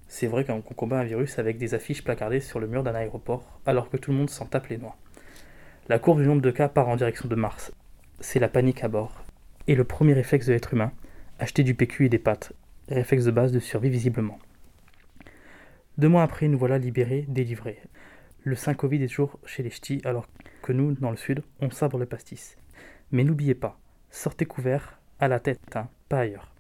C'est 0.08 0.26
vrai 0.26 0.44
qu'on 0.44 0.60
combat 0.60 1.00
un 1.00 1.04
virus 1.04 1.38
avec 1.38 1.58
des 1.58 1.74
affiches 1.74 2.04
placardées 2.04 2.40
sur 2.40 2.60
le 2.60 2.66
mur 2.66 2.82
d'un 2.82 2.94
aéroport, 2.94 3.58
alors 3.66 3.90
que 3.90 3.96
tout 3.96 4.10
le 4.10 4.16
monde 4.16 4.30
s'en 4.30 4.46
tape 4.46 4.68
les 4.68 4.78
noix. 4.78 4.96
La 5.88 5.98
courbe 5.98 6.20
du 6.20 6.26
nombre 6.26 6.42
de 6.42 6.50
cas 6.50 6.68
part 6.68 6.88
en 6.88 6.96
direction 6.96 7.28
de 7.28 7.34
Mars. 7.34 7.72
C'est 8.20 8.38
la 8.38 8.48
panique 8.48 8.84
à 8.84 8.88
bord. 8.88 9.24
Et 9.66 9.74
le 9.74 9.84
premier 9.84 10.12
réflexe 10.12 10.46
de 10.46 10.52
l'être 10.52 10.74
humain, 10.74 10.92
acheter 11.38 11.62
du 11.62 11.74
PQ 11.74 12.06
et 12.06 12.08
des 12.08 12.18
pâtes, 12.18 12.52
réflexe 12.88 13.24
de 13.24 13.30
base 13.30 13.52
de 13.52 13.60
survie 13.60 13.90
visiblement. 13.90 14.38
Deux 15.98 16.08
mois 16.08 16.22
après, 16.22 16.48
nous 16.48 16.58
voilà 16.58 16.78
libérés, 16.78 17.24
délivrés. 17.28 17.80
Le 18.42 18.56
5 18.56 18.76
Covid 18.76 19.02
est 19.02 19.08
toujours 19.08 19.38
chez 19.46 19.62
les 19.62 19.70
ch'tis, 19.70 20.02
alors 20.04 20.26
que 20.62 20.72
nous, 20.72 20.92
dans 20.92 21.10
le 21.10 21.16
sud, 21.16 21.42
on 21.60 21.70
sabre 21.70 21.98
le 21.98 22.06
pastis. 22.06 22.56
Mais 23.10 23.24
n'oubliez 23.24 23.54
pas, 23.54 23.78
sortez 24.10 24.44
couverts, 24.44 24.98
à 25.20 25.28
la 25.28 25.40
tête, 25.40 25.60
hein, 25.76 25.88
pas 26.14 26.20
ailleurs. 26.20 26.52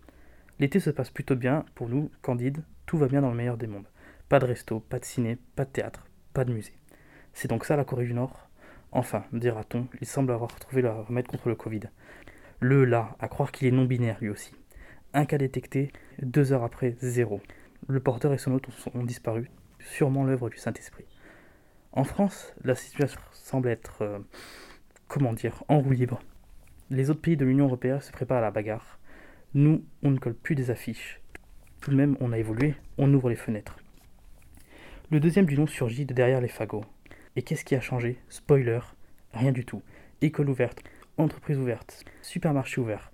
L'été 0.58 0.80
se 0.80 0.90
passe 0.90 1.10
plutôt 1.10 1.36
bien 1.36 1.64
pour 1.76 1.88
nous, 1.88 2.10
Candide, 2.22 2.64
tout 2.86 2.98
va 2.98 3.06
bien 3.06 3.20
dans 3.20 3.30
le 3.30 3.36
meilleur 3.36 3.56
des 3.56 3.68
mondes. 3.68 3.86
Pas 4.28 4.40
de 4.40 4.46
resto, 4.46 4.80
pas 4.80 4.98
de 4.98 5.04
ciné, 5.04 5.38
pas 5.54 5.64
de 5.64 5.70
théâtre, 5.70 6.08
pas 6.32 6.44
de 6.44 6.52
musée. 6.52 6.74
C'est 7.34 7.46
donc 7.46 7.64
ça 7.64 7.76
la 7.76 7.84
Corée 7.84 8.04
du 8.04 8.14
Nord? 8.14 8.48
Enfin, 8.90 9.22
dira-t-on, 9.32 9.86
il 10.00 10.08
semble 10.08 10.32
avoir 10.32 10.52
trouvé 10.56 10.82
le 10.82 10.90
remède 10.90 11.28
contre 11.28 11.48
le 11.48 11.54
Covid. 11.54 11.82
Le 12.58 12.84
là, 12.84 13.14
à 13.20 13.28
croire 13.28 13.52
qu'il 13.52 13.68
est 13.68 13.70
non-binaire 13.70 14.18
lui 14.20 14.28
aussi. 14.28 14.56
Un 15.12 15.24
cas 15.24 15.38
détecté, 15.38 15.92
deux 16.20 16.52
heures 16.52 16.64
après, 16.64 16.96
zéro. 16.98 17.40
Le 17.86 18.00
porteur 18.00 18.32
et 18.32 18.38
son 18.38 18.54
hôte 18.54 18.66
ont 18.92 19.04
disparu, 19.04 19.52
sûrement 19.78 20.24
l'œuvre 20.24 20.50
du 20.50 20.56
Saint-Esprit. 20.56 21.06
En 21.92 22.02
France, 22.02 22.52
la 22.64 22.74
situation 22.74 23.20
semble 23.30 23.68
être, 23.68 24.02
euh, 24.02 24.18
comment 25.06 25.32
dire, 25.32 25.62
en 25.68 25.78
roue 25.78 25.92
libre. 25.92 26.18
Les 26.90 27.08
autres 27.08 27.20
pays 27.20 27.36
de 27.36 27.44
l'Union 27.44 27.66
européenne 27.66 28.00
se 28.00 28.10
préparent 28.10 28.38
à 28.38 28.40
la 28.40 28.50
bagarre. 28.50 28.98
Nous, 29.56 29.84
on 30.02 30.10
ne 30.10 30.18
colle 30.18 30.34
plus 30.34 30.56
des 30.56 30.72
affiches. 30.72 31.20
Tout 31.80 31.92
de 31.92 31.96
même, 31.96 32.16
on 32.18 32.32
a 32.32 32.38
évolué, 32.38 32.74
on 32.98 33.14
ouvre 33.14 33.30
les 33.30 33.36
fenêtres. 33.36 33.76
Le 35.12 35.20
deuxième 35.20 35.46
du 35.46 35.56
nom 35.56 35.68
surgit 35.68 36.06
de 36.06 36.12
derrière 36.12 36.40
les 36.40 36.48
fagots. 36.48 36.84
Et 37.36 37.42
qu'est-ce 37.42 37.64
qui 37.64 37.76
a 37.76 37.80
changé? 37.80 38.18
Spoiler, 38.28 38.80
rien 39.32 39.52
du 39.52 39.64
tout. 39.64 39.80
École 40.22 40.50
ouverte, 40.50 40.82
entreprise 41.18 41.56
ouverte, 41.56 42.04
supermarché 42.20 42.80
ouvert, 42.80 43.12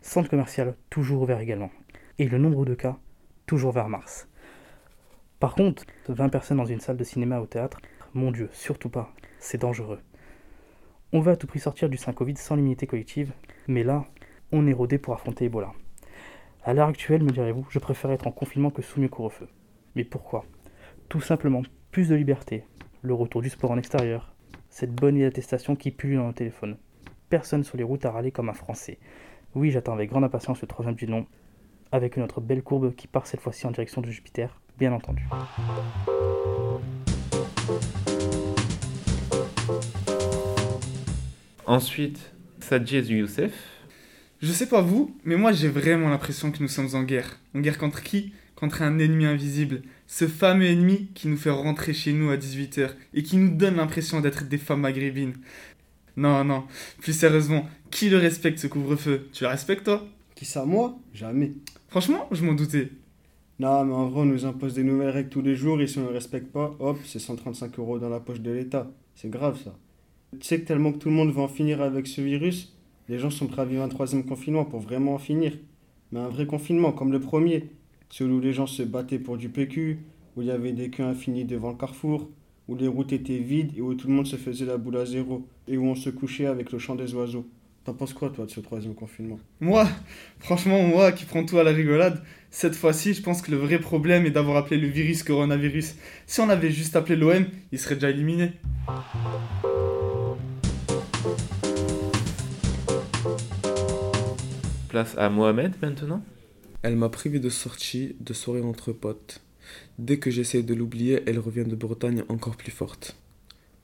centre 0.00 0.30
commercial 0.30 0.76
toujours 0.90 1.22
ouvert 1.22 1.40
également. 1.40 1.72
et 2.20 2.28
le 2.28 2.38
nombre 2.38 2.64
de 2.64 2.74
cas 2.74 2.98
toujours 3.46 3.72
vers 3.72 3.88
mars. 3.88 4.28
Par 5.40 5.56
contre, 5.56 5.84
20 6.08 6.28
personnes 6.28 6.58
dans 6.58 6.66
une 6.66 6.80
salle 6.80 6.98
de 6.98 7.04
cinéma 7.04 7.40
ou 7.40 7.46
théâtre, 7.46 7.80
mon 8.14 8.30
Dieu, 8.30 8.48
surtout 8.52 8.90
pas, 8.90 9.12
c'est 9.40 9.60
dangereux. 9.60 10.00
On 11.12 11.20
veut 11.20 11.32
à 11.32 11.36
tout 11.36 11.48
prix 11.48 11.58
sortir 11.58 11.88
du 11.88 11.96
5 11.96 12.12
Covid 12.12 12.36
sans 12.36 12.54
l'immunité 12.54 12.86
collective, 12.86 13.32
mais 13.66 13.82
là, 13.82 14.04
on 14.52 14.66
est 14.66 14.72
rodé 14.72 14.98
pour 14.98 15.14
affronter 15.14 15.46
Ebola. 15.46 15.72
À 16.64 16.74
l'heure 16.74 16.88
actuelle, 16.88 17.22
me 17.22 17.30
direz-vous, 17.30 17.66
je 17.70 17.78
préfère 17.78 18.10
être 18.10 18.26
en 18.26 18.32
confinement 18.32 18.70
que 18.70 18.82
sous 18.82 19.00
mes 19.00 19.08
couvre-feu. 19.08 19.48
Mais 19.94 20.04
pourquoi? 20.04 20.44
Tout 21.08 21.20
simplement 21.20 21.62
plus 21.90 22.08
de 22.08 22.14
liberté, 22.14 22.64
le 23.02 23.14
retour 23.14 23.42
du 23.42 23.48
sport 23.48 23.70
en 23.70 23.78
extérieur, 23.78 24.34
cette 24.68 24.94
bonne 24.94 25.16
idée 25.16 25.24
d'attestation 25.24 25.76
qui 25.76 25.90
pullule 25.90 26.18
dans 26.18 26.28
le 26.28 26.34
téléphone. 26.34 26.76
Personne 27.28 27.64
sur 27.64 27.76
les 27.76 27.84
routes 27.84 28.04
à 28.04 28.10
râler 28.10 28.30
comme 28.30 28.48
un 28.48 28.54
Français. 28.54 28.98
Oui, 29.54 29.70
j'attends 29.70 29.94
avec 29.94 30.10
grande 30.10 30.24
impatience 30.24 30.60
le 30.60 30.68
troisième 30.68 30.94
du 30.94 31.06
nom, 31.06 31.26
avec 31.92 32.16
une 32.16 32.22
autre 32.22 32.40
belle 32.40 32.62
courbe 32.62 32.94
qui 32.94 33.06
part 33.06 33.26
cette 33.26 33.40
fois-ci 33.40 33.66
en 33.66 33.70
direction 33.70 34.00
de 34.00 34.10
Jupiter, 34.10 34.60
bien 34.78 34.92
entendu. 34.92 35.26
Ensuite, 41.66 42.32
Sadji 42.60 42.98
Youssef. 42.98 43.79
Je 44.42 44.52
sais 44.52 44.66
pas 44.66 44.80
vous, 44.80 45.14
mais 45.24 45.36
moi 45.36 45.52
j'ai 45.52 45.68
vraiment 45.68 46.08
l'impression 46.08 46.50
que 46.50 46.62
nous 46.62 46.68
sommes 46.68 46.94
en 46.94 47.02
guerre. 47.02 47.38
En 47.54 47.60
guerre 47.60 47.76
contre 47.76 48.02
qui? 48.02 48.32
Contre 48.54 48.80
un 48.80 48.98
ennemi 48.98 49.26
invisible. 49.26 49.82
Ce 50.06 50.26
fameux 50.26 50.64
ennemi 50.64 51.08
qui 51.14 51.28
nous 51.28 51.36
fait 51.36 51.50
rentrer 51.50 51.92
chez 51.92 52.14
nous 52.14 52.30
à 52.30 52.38
18h 52.38 52.88
et 53.12 53.22
qui 53.22 53.36
nous 53.36 53.54
donne 53.54 53.76
l'impression 53.76 54.20
d'être 54.22 54.48
des 54.48 54.56
femmes 54.56 54.80
maghrébines. 54.80 55.34
Non, 56.16 56.42
non, 56.42 56.64
plus 57.00 57.12
sérieusement, 57.12 57.68
qui 57.90 58.08
le 58.08 58.16
respecte 58.16 58.58
ce 58.58 58.66
couvre-feu? 58.66 59.28
Tu 59.34 59.44
le 59.44 59.50
respectes 59.50 59.84
toi? 59.84 60.06
Qui 60.34 60.46
ça, 60.46 60.64
moi? 60.64 60.98
Jamais. 61.12 61.52
Franchement, 61.88 62.26
je 62.32 62.42
m'en 62.42 62.54
doutais. 62.54 62.90
Non, 63.58 63.84
mais 63.84 63.92
en 63.92 64.08
vrai, 64.08 64.22
on 64.22 64.24
nous 64.24 64.46
impose 64.46 64.72
des 64.72 64.84
nouvelles 64.84 65.10
règles 65.10 65.28
tous 65.28 65.42
les 65.42 65.54
jours 65.54 65.82
et 65.82 65.86
si 65.86 65.98
on 65.98 66.04
ne 66.04 66.14
respecte 66.14 66.50
pas, 66.50 66.74
hop, 66.78 66.98
c'est 67.04 67.18
135 67.18 67.78
euros 67.78 67.98
dans 67.98 68.08
la 68.08 68.20
poche 68.20 68.40
de 68.40 68.50
l'État. 68.50 68.90
C'est 69.14 69.28
grave 69.28 69.60
ça. 69.62 69.76
Tu 70.32 70.46
sais 70.46 70.60
que 70.62 70.66
tellement 70.66 70.92
que 70.92 70.98
tout 70.98 71.10
le 71.10 71.14
monde 71.14 71.30
veut 71.30 71.42
en 71.42 71.48
finir 71.48 71.82
avec 71.82 72.06
ce 72.06 72.22
virus, 72.22 72.74
les 73.10 73.18
gens 73.18 73.28
sont 73.28 73.48
prêts 73.48 73.62
à 73.62 73.64
vivre 73.64 73.82
un 73.82 73.88
troisième 73.88 74.24
confinement 74.24 74.64
pour 74.64 74.78
vraiment 74.78 75.14
en 75.14 75.18
finir. 75.18 75.52
Mais 76.12 76.20
un 76.20 76.28
vrai 76.28 76.46
confinement, 76.46 76.92
comme 76.92 77.10
le 77.10 77.18
premier, 77.18 77.64
celui 78.08 78.34
où 78.34 78.40
les 78.40 78.52
gens 78.52 78.68
se 78.68 78.84
battaient 78.84 79.18
pour 79.18 79.36
du 79.36 79.48
PQ, 79.48 79.98
où 80.36 80.42
il 80.42 80.46
y 80.46 80.52
avait 80.52 80.70
des 80.70 80.90
queues 80.90 81.02
infinies 81.02 81.44
devant 81.44 81.70
le 81.70 81.76
carrefour, 81.76 82.30
où 82.68 82.76
les 82.76 82.86
routes 82.86 83.12
étaient 83.12 83.38
vides 83.38 83.76
et 83.76 83.80
où 83.80 83.94
tout 83.94 84.06
le 84.06 84.14
monde 84.14 84.28
se 84.28 84.36
faisait 84.36 84.64
la 84.64 84.76
boule 84.76 84.96
à 84.96 85.06
zéro, 85.06 85.44
et 85.66 85.76
où 85.76 85.86
on 85.86 85.96
se 85.96 86.08
couchait 86.08 86.46
avec 86.46 86.70
le 86.70 86.78
chant 86.78 86.94
des 86.94 87.12
oiseaux. 87.12 87.48
T'en 87.82 87.94
penses 87.94 88.14
quoi, 88.14 88.30
toi, 88.30 88.46
de 88.46 88.50
ce 88.52 88.60
troisième 88.60 88.94
confinement? 88.94 89.40
Moi, 89.58 89.88
franchement, 90.38 90.80
moi 90.84 91.10
qui 91.10 91.24
prends 91.24 91.44
tout 91.44 91.58
à 91.58 91.64
la 91.64 91.72
rigolade, 91.72 92.22
cette 92.50 92.76
fois-ci, 92.76 93.14
je 93.14 93.22
pense 93.22 93.42
que 93.42 93.50
le 93.50 93.56
vrai 93.56 93.80
problème 93.80 94.24
est 94.24 94.30
d'avoir 94.30 94.56
appelé 94.56 94.80
le 94.80 94.86
virus 94.86 95.24
coronavirus. 95.24 95.96
Si 96.26 96.40
on 96.40 96.48
avait 96.48 96.70
juste 96.70 96.94
appelé 96.94 97.16
l'OM, 97.16 97.44
il 97.72 97.78
serait 97.80 97.96
déjà 97.96 98.10
éliminé. 98.10 98.52
Place 104.90 105.16
à 105.16 105.30
Mohamed 105.30 105.76
maintenant? 105.80 106.20
Elle 106.82 106.96
m'a 106.96 107.10
privé 107.10 107.38
de 107.38 107.48
sortie, 107.48 108.16
de 108.18 108.32
soirée 108.32 108.60
entre 108.60 108.90
potes. 108.90 109.40
Dès 110.00 110.18
que 110.18 110.32
j'essaie 110.32 110.64
de 110.64 110.74
l'oublier, 110.74 111.22
elle 111.26 111.38
revient 111.38 111.62
de 111.62 111.76
Bretagne 111.76 112.24
encore 112.28 112.56
plus 112.56 112.72
forte. 112.72 113.14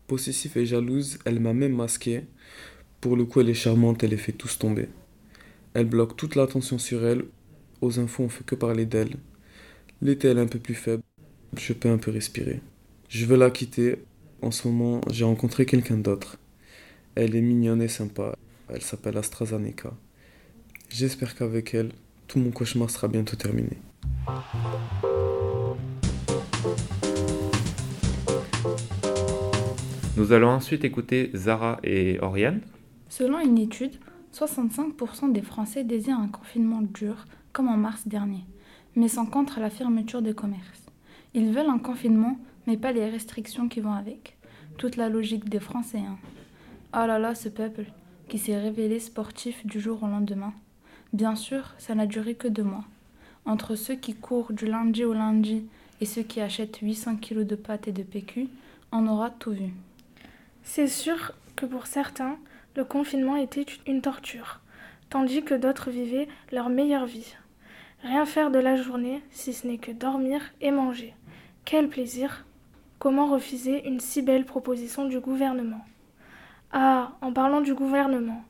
Possessive 0.09 0.59
et 0.59 0.67
jalouse, 0.67 1.21
elle 1.25 1.39
m'a 1.39 1.53
même 1.53 1.77
masqué. 1.77 2.25
Pour 3.01 3.17
le 3.17 3.25
coup, 3.25 3.41
elle 3.41 3.51
est 3.51 3.55
charmante, 3.55 4.03
elle 4.03 4.11
les 4.11 4.17
fait 4.17 4.33
tous 4.33 4.59
tomber. 4.59 4.89
Elle 5.75 5.87
bloque 5.87 6.17
toute 6.17 6.35
l'attention 6.35 6.77
sur 6.77 7.07
elle. 7.07 7.25
Aux 7.83 8.01
infos, 8.01 8.25
on 8.25 8.29
fait 8.29 8.45
que 8.45 8.57
parler 8.57 8.85
d'elle. 8.85 9.15
L'été, 10.03 10.27
elle 10.27 10.39
est 10.39 10.41
un 10.41 10.49
peu 10.49 10.59
plus 10.59 10.75
faible. 10.75 11.05
Je 11.57 11.73
peux 11.73 11.89
un 11.89 11.99
peu 11.99 12.11
respirer. 12.11 12.61
Je 13.09 13.27
veux 13.27 13.37
la 13.37 13.53
quitter. 13.53 14.03
En 14.43 14.51
ce 14.51 14.67
moment, 14.67 15.03
j'ai 15.09 15.25
rencontré 15.25 15.67
quelqu'un 15.67 15.99
d'autre. 15.99 16.37
Elle 17.15 17.37
est 17.37 17.43
mignonne 17.43 17.81
et 17.81 17.87
sympa. 17.87 18.35
Elle 18.69 18.83
s'appelle 18.83 19.17
AstraZeneca. 19.17 19.95
J'espère 20.89 21.35
qu'avec 21.35 21.75
elle, 21.75 21.93
tout 22.29 22.39
mon 22.39 22.51
cauchemar 22.51 22.91
sera 22.91 23.09
bientôt 23.09 23.37
terminé. 23.37 23.79
Nous 30.17 30.33
allons 30.33 30.49
ensuite 30.49 30.85
écouter 30.85 31.31
Zara 31.35 31.79
et 31.85 32.19
Oriane. 32.21 32.63
Selon 33.09 33.39
une 33.39 33.59
étude, 33.59 33.97
65% 34.33 35.33
des 35.33 35.43
Français 35.43 35.85
désirent 35.85 36.19
un 36.19 36.29
confinement 36.29 36.83
dur, 36.83 37.27
comme 37.53 37.69
en 37.69 37.77
mars 37.77 38.09
dernier, 38.09 38.45
mais 38.95 39.09
sont 39.09 39.27
contre 39.27 39.61
la 39.61 39.71
fermeture 39.71 40.23
des 40.23 40.35
commerces. 40.35 40.87
Ils 41.35 41.53
veulent 41.53 41.69
un 41.69 41.79
confinement, 41.79 42.39
mais 42.67 42.77
pas 42.77 42.93
les 42.93 43.09
restrictions 43.09 43.69
qui 43.69 43.81
vont 43.81 43.93
avec. 43.93 44.37
Toute 44.79 44.97
la 44.97 45.09
logique 45.09 45.49
des 45.49 45.61
Français. 45.61 45.99
Hein. 45.99 46.19
Oh 46.95 47.07
là 47.07 47.19
là, 47.19 47.35
ce 47.35 47.49
peuple, 47.49 47.85
qui 48.29 48.39
s'est 48.39 48.59
révélé 48.59 48.99
sportif 48.99 49.67
du 49.67 49.81
jour 49.81 50.03
au 50.03 50.07
lendemain. 50.07 50.55
Bien 51.13 51.35
sûr, 51.35 51.75
ça 51.79 51.95
n'a 51.95 52.07
duré 52.07 52.35
que 52.35 52.49
deux 52.49 52.65
mois. 52.65 52.85
Entre 53.45 53.77
ceux 53.77 53.95
qui 53.95 54.15
courent 54.15 54.53
du 54.53 54.67
lundi 54.67 55.05
au 55.05 55.13
lundi 55.13 55.65
et 56.01 56.07
ceux 56.07 56.23
qui 56.23 56.41
achètent 56.41 56.79
800 56.79 57.17
kilos 57.17 57.47
de 57.47 57.55
pâtes 57.55 57.89
et 57.89 57.93
de 57.93 58.03
PQ, 58.03 58.49
on 58.93 59.07
aura 59.07 59.31
tout 59.31 59.53
vu. 59.53 59.73
C'est 60.63 60.89
sûr 60.89 61.33
que 61.55 61.65
pour 61.65 61.87
certains, 61.87 62.37
le 62.75 62.85
confinement 62.85 63.37
était 63.37 63.67
une 63.87 64.03
torture, 64.03 64.61
tandis 65.09 65.43
que 65.43 65.55
d'autres 65.55 65.91
vivaient 65.91 66.29
leur 66.53 66.69
meilleure 66.69 67.07
vie. 67.07 67.35
Rien 68.03 68.27
faire 68.27 68.51
de 68.51 68.59
la 68.59 68.77
journée, 68.77 69.23
si 69.31 69.53
ce 69.53 69.67
n'est 69.67 69.79
que 69.79 69.93
dormir 69.93 70.41
et 70.61 70.71
manger. 70.71 71.15
Quel 71.65 71.89
plaisir 71.89 72.45
Comment 72.99 73.27
refuser 73.27 73.87
une 73.87 74.01
si 74.01 74.23
belle 74.23 74.45
proposition 74.45 75.07
du 75.07 75.21
gouvernement? 75.21 75.85
Ah, 76.73 77.13
en 77.21 77.33
parlant 77.33 77.61
du 77.61 77.75
gouvernement, 77.75 78.43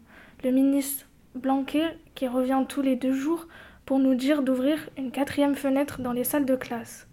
le 0.43 0.51
ministre 0.51 1.07
Blanquet 1.37 1.97
qui 2.15 2.27
revient 2.27 2.65
tous 2.69 2.83
les 2.83 2.97
deux 2.97 3.13
jours 3.13 3.47
pour 3.85 3.99
nous 3.99 4.15
dire 4.15 4.43
d'ouvrir 4.43 4.91
une 4.99 5.11
quatrième 5.11 5.55
fenêtre 5.55 6.01
dans 6.01 6.13
les 6.13 6.25
salles 6.25 6.45
de 6.45 6.57
classe. 6.57 7.07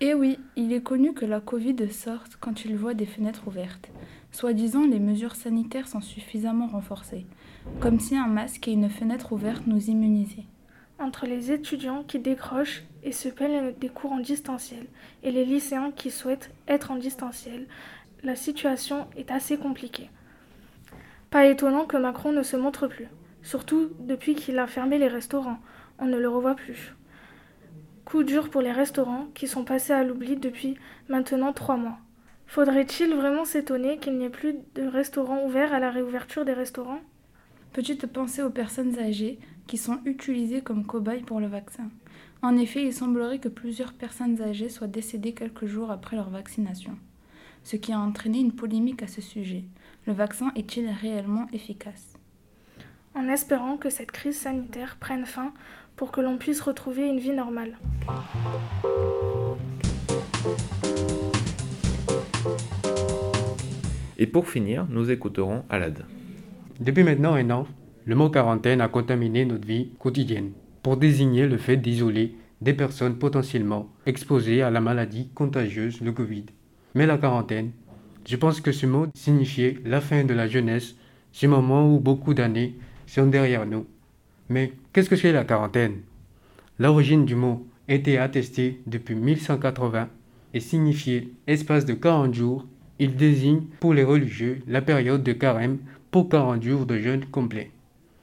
Eh 0.00 0.12
oui, 0.12 0.38
il 0.56 0.72
est 0.72 0.82
connu 0.82 1.14
que 1.14 1.24
la 1.24 1.40
Covid 1.40 1.90
sorte 1.90 2.36
quand 2.40 2.64
il 2.64 2.76
voit 2.76 2.94
des 2.94 3.06
fenêtres 3.06 3.46
ouvertes. 3.46 3.90
Soi-disant, 4.32 4.86
les 4.86 4.98
mesures 4.98 5.36
sanitaires 5.36 5.88
sont 5.88 6.00
suffisamment 6.00 6.66
renforcées, 6.66 7.24
comme 7.80 8.00
si 8.00 8.16
un 8.16 8.26
masque 8.26 8.68
et 8.68 8.72
une 8.72 8.90
fenêtre 8.90 9.32
ouverte 9.32 9.66
nous 9.66 9.88
immunisaient. 9.88 10.44
Entre 10.98 11.26
les 11.26 11.52
étudiants 11.52 12.02
qui 12.02 12.18
décrochent 12.18 12.82
et 13.02 13.12
se 13.12 13.28
plaignent 13.28 13.72
des 13.80 13.88
cours 13.88 14.12
en 14.12 14.20
distanciel 14.20 14.86
et 15.22 15.30
les 15.30 15.44
lycéens 15.44 15.90
qui 15.90 16.10
souhaitent 16.10 16.50
être 16.68 16.90
en 16.90 16.96
distanciel, 16.96 17.66
la 18.22 18.36
situation 18.36 19.06
est 19.16 19.30
assez 19.30 19.56
compliquée. 19.56 20.10
Pas 21.30 21.46
étonnant 21.46 21.86
que 21.86 21.96
Macron 21.96 22.32
ne 22.32 22.42
se 22.42 22.56
montre 22.56 22.88
plus, 22.88 23.08
surtout 23.44 23.90
depuis 24.00 24.34
qu'il 24.34 24.58
a 24.58 24.66
fermé 24.66 24.98
les 24.98 25.06
restaurants. 25.06 25.58
On 26.00 26.06
ne 26.06 26.18
le 26.18 26.28
revoit 26.28 26.56
plus. 26.56 26.96
Coup 28.04 28.24
dur 28.24 28.50
pour 28.50 28.60
les 28.60 28.72
restaurants 28.72 29.28
qui 29.34 29.46
sont 29.46 29.64
passés 29.64 29.92
à 29.92 30.02
l'oubli 30.02 30.36
depuis 30.36 30.76
maintenant 31.08 31.52
trois 31.52 31.76
mois. 31.76 31.98
Faudrait-il 32.46 33.14
vraiment 33.14 33.44
s'étonner 33.44 33.98
qu'il 33.98 34.18
n'y 34.18 34.24
ait 34.24 34.30
plus 34.30 34.56
de 34.74 34.82
restaurants 34.82 35.44
ouverts 35.44 35.72
à 35.72 35.78
la 35.78 35.90
réouverture 35.90 36.44
des 36.44 36.52
restaurants? 36.52 37.00
Petite 37.72 38.06
pensée 38.06 38.42
aux 38.42 38.50
personnes 38.50 38.98
âgées 38.98 39.38
qui 39.66 39.76
sont 39.76 40.00
utilisées 40.04 40.60
comme 40.60 40.84
cobayes 40.84 41.22
pour 41.22 41.40
le 41.40 41.46
vaccin. 41.46 41.88
En 42.42 42.56
effet, 42.56 42.84
il 42.84 42.92
semblerait 42.92 43.38
que 43.38 43.48
plusieurs 43.48 43.94
personnes 43.94 44.40
âgées 44.42 44.68
soient 44.68 44.86
décédées 44.86 45.32
quelques 45.32 45.66
jours 45.66 45.90
après 45.90 46.16
leur 46.16 46.28
vaccination, 46.28 46.98
ce 47.62 47.76
qui 47.76 47.92
a 47.92 47.98
entraîné 47.98 48.38
une 48.38 48.52
polémique 48.52 49.02
à 49.02 49.08
ce 49.08 49.22
sujet. 49.22 49.64
Le 50.06 50.12
vaccin 50.12 50.52
est-il 50.54 50.88
réellement 50.88 51.46
efficace? 51.52 52.13
En 53.16 53.28
espérant 53.28 53.76
que 53.76 53.90
cette 53.90 54.10
crise 54.10 54.36
sanitaire 54.36 54.96
prenne 54.98 55.24
fin 55.24 55.52
pour 55.94 56.10
que 56.10 56.20
l'on 56.20 56.36
puisse 56.36 56.60
retrouver 56.60 57.06
une 57.06 57.20
vie 57.20 57.30
normale. 57.30 57.78
Et 64.18 64.26
pour 64.26 64.48
finir, 64.48 64.86
nous 64.90 65.12
écouterons 65.12 65.64
Alad. 65.70 66.04
Depuis 66.80 67.04
maintenant 67.04 67.34
un 67.34 67.50
an, 67.50 67.68
le 68.04 68.16
mot 68.16 68.30
quarantaine 68.30 68.80
a 68.80 68.88
contaminé 68.88 69.44
notre 69.44 69.66
vie 69.66 69.90
quotidienne 70.00 70.50
pour 70.82 70.96
désigner 70.96 71.46
le 71.46 71.56
fait 71.56 71.76
d'isoler 71.76 72.34
des 72.60 72.74
personnes 72.74 73.16
potentiellement 73.16 73.88
exposées 74.06 74.62
à 74.62 74.70
la 74.70 74.80
maladie 74.80 75.28
contagieuse, 75.34 76.00
le 76.00 76.10
Covid. 76.10 76.46
Mais 76.94 77.06
la 77.06 77.18
quarantaine, 77.18 77.70
je 78.26 78.36
pense 78.36 78.60
que 78.60 78.72
ce 78.72 78.86
mot 78.86 79.06
signifiait 79.14 79.78
la 79.84 80.00
fin 80.00 80.24
de 80.24 80.34
la 80.34 80.48
jeunesse, 80.48 80.96
ce 81.30 81.46
moment 81.46 81.92
où 81.92 82.00
beaucoup 82.00 82.34
d'années 82.34 82.74
sont 83.06 83.26
derrière 83.26 83.66
nous. 83.66 83.86
Mais 84.48 84.72
qu'est-ce 84.92 85.08
que 85.08 85.16
c'est 85.16 85.32
la 85.32 85.44
quarantaine? 85.44 86.00
L'origine 86.78 87.24
du 87.24 87.34
mot 87.34 87.66
était 87.88 88.18
attestée 88.18 88.80
depuis 88.86 89.14
1180 89.14 90.08
et 90.54 90.60
signifiait 90.60 91.28
espace 91.46 91.84
de 91.84 91.94
40 91.94 92.34
jours. 92.34 92.66
Il 92.98 93.16
désigne 93.16 93.62
pour 93.80 93.94
les 93.94 94.04
religieux 94.04 94.60
la 94.66 94.82
période 94.82 95.22
de 95.22 95.32
carême 95.32 95.78
pour 96.10 96.28
40 96.28 96.62
jours 96.62 96.86
de 96.86 96.98
jeûne 96.98 97.24
complet. 97.26 97.70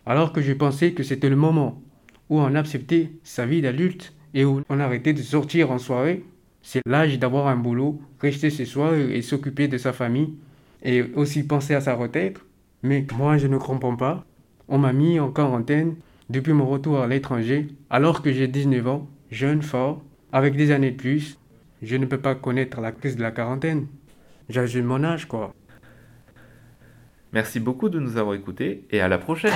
Alors 0.05 0.31
que 0.31 0.41
je 0.41 0.53
pensais 0.53 0.93
que 0.93 1.03
c'était 1.03 1.29
le 1.29 1.35
moment 1.35 1.81
où 2.29 2.39
on 2.39 2.55
a 2.55 2.59
accepté 2.59 3.11
sa 3.23 3.45
vie 3.45 3.61
d'adulte 3.61 4.13
et 4.33 4.45
où 4.45 4.61
on 4.69 4.79
a 4.79 4.85
arrêté 4.85 5.13
de 5.13 5.21
sortir 5.21 5.71
en 5.71 5.77
soirée. 5.77 6.23
C'est 6.61 6.81
l'âge 6.85 7.19
d'avoir 7.19 7.47
un 7.47 7.57
boulot, 7.57 7.99
rester 8.19 8.49
chez 8.49 8.65
soi 8.65 8.97
et 8.97 9.21
s'occuper 9.21 9.67
de 9.67 9.77
sa 9.77 9.93
famille 9.93 10.35
et 10.83 11.03
aussi 11.15 11.43
penser 11.43 11.73
à 11.73 11.81
sa 11.81 11.95
retraite. 11.95 12.39
Mais 12.83 13.05
moi, 13.17 13.37
je 13.37 13.47
ne 13.47 13.57
comprends 13.57 13.95
pas. 13.95 14.25
On 14.73 14.77
m'a 14.77 14.93
mis 14.93 15.19
en 15.19 15.29
quarantaine 15.29 15.95
depuis 16.29 16.53
mon 16.53 16.65
retour 16.65 17.01
à 17.01 17.07
l'étranger, 17.07 17.67
alors 17.89 18.21
que 18.21 18.31
j'ai 18.31 18.47
19 18.47 18.87
ans, 18.87 19.09
jeune, 19.29 19.61
fort, 19.61 20.01
avec 20.31 20.55
des 20.55 20.71
années 20.71 20.91
de 20.91 20.95
plus. 20.95 21.37
Je 21.81 21.97
ne 21.97 22.05
peux 22.05 22.19
pas 22.19 22.35
connaître 22.35 22.79
la 22.79 22.93
crise 22.93 23.17
de 23.17 23.21
la 23.21 23.31
quarantaine. 23.31 23.87
J'ajoute 24.47 24.85
mon 24.85 25.03
âge, 25.03 25.27
quoi. 25.27 25.53
Merci 27.33 27.59
beaucoup 27.59 27.89
de 27.89 27.99
nous 27.99 28.15
avoir 28.15 28.33
écoutés 28.33 28.85
et 28.91 29.01
à 29.01 29.09
la 29.09 29.17
prochaine 29.17 29.51